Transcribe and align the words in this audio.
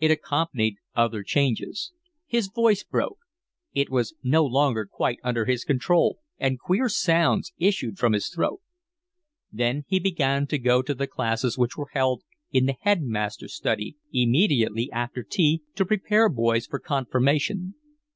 It 0.00 0.10
accompanied 0.10 0.78
other 0.96 1.22
changes. 1.22 1.92
His 2.26 2.48
voice 2.48 2.82
broke. 2.82 3.18
It 3.72 3.88
was 3.88 4.16
no 4.20 4.44
longer 4.44 4.84
quite 4.84 5.20
under 5.22 5.44
his 5.44 5.62
control, 5.62 6.18
and 6.40 6.58
queer 6.58 6.88
sounds 6.88 7.52
issued 7.56 7.96
from 7.96 8.12
his 8.12 8.30
throat. 8.30 8.60
Then 9.52 9.84
he 9.86 10.00
began 10.00 10.48
to 10.48 10.58
go 10.58 10.82
to 10.82 10.92
the 10.92 11.06
classes 11.06 11.56
which 11.56 11.76
were 11.76 11.90
held 11.92 12.24
in 12.50 12.66
the 12.66 12.78
headmaster's 12.80 13.54
study, 13.54 13.96
immediately 14.12 14.90
after 14.90 15.22
tea, 15.22 15.62
to 15.76 15.86
prepare 15.86 16.28
boys 16.28 16.66
for 16.66 16.80
confirmation. 16.80 17.74